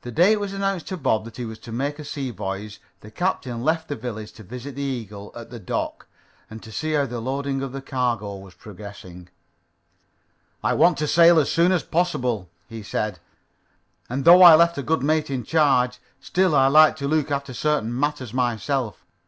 The 0.00 0.10
day 0.10 0.32
it 0.32 0.40
was 0.40 0.52
announced 0.52 0.88
to 0.88 0.96
Bob 0.96 1.24
that 1.26 1.36
he 1.36 1.44
was 1.44 1.60
to 1.60 1.70
make 1.70 2.00
a 2.00 2.04
sea 2.04 2.32
voyage, 2.32 2.82
the 3.02 3.10
captain 3.12 3.62
left 3.62 3.86
the 3.86 3.94
village 3.94 4.32
to 4.32 4.42
visit 4.42 4.74
the 4.74 4.82
Eagle 4.82 5.30
at 5.36 5.48
the 5.48 5.60
dock 5.60 6.08
and 6.50 6.60
see 6.64 6.94
how 6.94 7.06
the 7.06 7.20
loading 7.20 7.62
of 7.62 7.70
the 7.70 7.80
cargo 7.80 8.34
was 8.38 8.54
progressing. 8.54 9.28
"I 10.60 10.72
want 10.74 10.98
to 10.98 11.06
sail 11.06 11.38
as 11.38 11.52
soon 11.52 11.70
as 11.70 11.84
possible," 11.84 12.50
he 12.68 12.82
said, 12.82 13.20
"and 14.08 14.24
though 14.24 14.42
I 14.42 14.56
left 14.56 14.76
a 14.76 14.82
good 14.82 15.04
mate 15.04 15.30
in 15.30 15.44
charge, 15.44 16.00
still 16.18 16.56
I 16.56 16.66
like 16.66 16.96
to 16.96 17.06
look 17.06 17.30
after 17.30 17.54
certain 17.54 17.96
matters 17.96 18.34
myself. 18.34 19.04